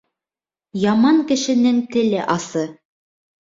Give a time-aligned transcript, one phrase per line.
[0.83, 2.65] Яман кешенең теле асы.